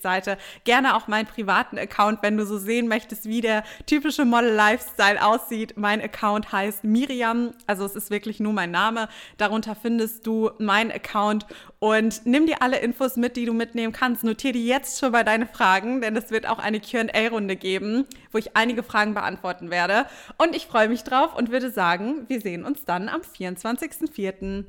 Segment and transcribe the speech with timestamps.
[0.00, 4.54] Seite, gerne auch meinen privaten Account, wenn du so sehen möchtest, wie der typische Model
[4.54, 5.74] Lifestyle aussieht.
[5.76, 9.08] Mein Account heißt Miriam, also es ist wirklich nur mein Name.
[9.36, 11.44] Darunter findest du meinen Account
[11.88, 14.24] und nimm dir alle Infos mit, die du mitnehmen kannst.
[14.24, 18.38] Notiere die jetzt schon bei deine Fragen, denn es wird auch eine QA-Runde geben, wo
[18.38, 20.04] ich einige Fragen beantworten werde.
[20.36, 24.64] Und ich freue mich drauf und würde sagen, wir sehen uns dann am 24.04.